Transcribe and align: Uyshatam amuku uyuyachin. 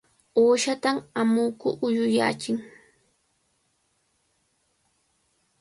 Uyshatam 0.41 0.97
amuku 1.21 1.67
uyuyachin. 1.87 2.57